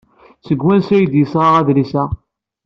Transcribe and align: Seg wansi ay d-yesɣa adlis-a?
Seg 0.45 0.59
wansi 0.63 0.93
ay 0.95 1.05
d-yesɣa 1.11 1.49
adlis-a? 1.59 2.03